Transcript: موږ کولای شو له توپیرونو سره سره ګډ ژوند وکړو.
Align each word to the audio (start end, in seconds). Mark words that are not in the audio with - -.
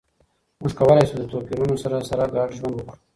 موږ 0.61 0.71
کولای 0.79 1.05
شو 1.09 1.15
له 1.21 1.25
توپیرونو 1.31 1.75
سره 1.83 1.97
سره 2.09 2.23
ګډ 2.35 2.49
ژوند 2.57 2.73
وکړو. 2.75 2.93